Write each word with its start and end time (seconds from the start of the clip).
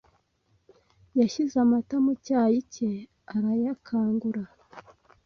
Yashyize 1.19 1.55
amata 1.65 1.95
mu 2.05 2.13
cyayi 2.25 2.59
cye 2.73 2.91
arayakangura. 3.35 4.43